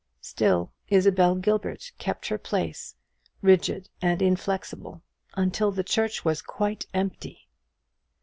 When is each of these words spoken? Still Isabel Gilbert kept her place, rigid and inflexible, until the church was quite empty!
Still 0.23 0.71
Isabel 0.87 1.35
Gilbert 1.35 1.91
kept 1.99 2.29
her 2.29 2.39
place, 2.39 2.95
rigid 3.43 3.87
and 4.01 4.19
inflexible, 4.19 5.03
until 5.35 5.71
the 5.71 5.83
church 5.83 6.25
was 6.25 6.41
quite 6.41 6.87
empty! 6.91 7.47